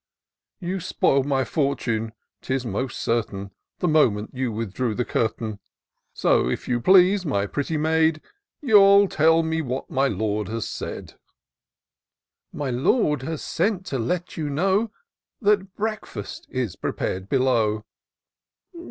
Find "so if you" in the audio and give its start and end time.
6.11-6.81